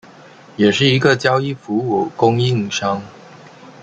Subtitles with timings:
[0.57, 3.03] 也是一个交易服务供应商。